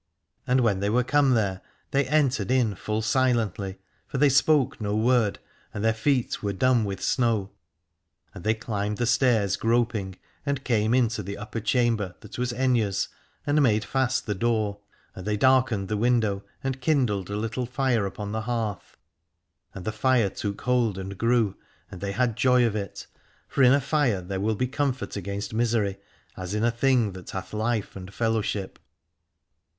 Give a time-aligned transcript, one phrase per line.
[0.47, 3.77] And when they were come there they entered in full silently,
[4.07, 5.37] for they spoke no word,
[5.75, 7.51] and their feet were dumb with snow.
[8.33, 13.09] And they climbed the stairs groping, and came into the upper chamber, that was Aithne's,
[13.45, 14.79] and made fast the door:
[15.13, 18.97] and they darkened the window and kindled a little fire upon the hearth.
[19.75, 21.55] And the fire took hold and grew,
[21.91, 23.05] and they had joy of it,
[23.47, 25.99] for in a fire there will be comfort against misery,
[26.35, 28.79] as in a thing that hath life and fellowship.